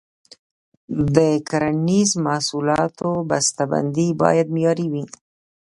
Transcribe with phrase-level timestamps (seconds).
[1.15, 1.17] د
[1.49, 5.03] کرنیزو محصولاتو بسته بندي باید معیاري وي.